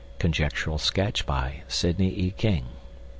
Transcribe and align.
(Conjectural 0.17 0.79
sketch 0.79 1.27
by 1.27 1.61
Sidney 1.67 2.09
E. 2.17 2.31
King.) 2.35 2.65